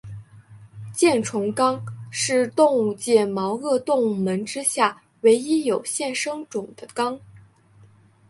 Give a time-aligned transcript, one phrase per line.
[0.91, 7.19] 箭虫纲是动物界毛颚动物门之下唯一有现生种的纲。